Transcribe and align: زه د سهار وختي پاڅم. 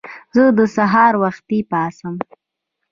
زه 0.35 0.43
د 0.57 0.59
سهار 0.75 1.13
وختي 1.23 1.59
پاڅم. 1.69 2.15